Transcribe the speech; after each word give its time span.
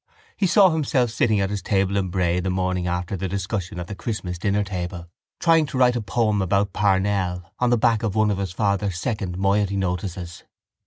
He 0.35 0.47
saw 0.47 0.71
himself 0.71 1.11
sitting 1.11 1.39
at 1.39 1.51
his 1.51 1.61
table 1.61 1.95
in 1.95 2.09
Bray 2.09 2.39
the 2.39 2.49
morning 2.49 2.87
after 2.87 3.15
the 3.15 3.27
discussion 3.27 3.79
at 3.79 3.85
the 3.85 3.93
Christmas 3.93 4.39
dinner 4.39 4.63
table, 4.63 5.05
trying 5.39 5.67
to 5.67 5.77
write 5.77 5.95
a 5.95 6.01
poem 6.01 6.41
about 6.41 6.73
Parnell 6.73 7.53
on 7.59 7.69
the 7.69 7.77
back 7.77 8.01
of 8.01 8.15
one 8.15 8.31
of 8.31 8.39
his 8.39 8.51
father's 8.51 8.97
second 8.97 9.37
moiety 9.37 9.77
notices. 9.77 10.43